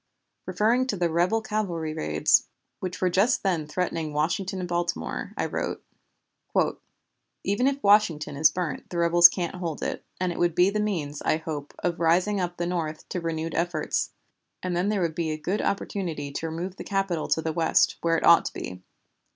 [0.47, 2.47] Referring to the rebel cavalry raids
[2.79, 5.83] which were just then threatening Washington and Baltimore, I wrote:
[7.43, 10.79] "Even if Washington is burnt the rebels can't hold it, and it would be the
[10.79, 14.09] means, I hope, of raising up the North to renewed efforts,
[14.63, 17.97] and then there would be a good opportunity to remove the Capital to the West,
[18.01, 18.81] where it ought to be.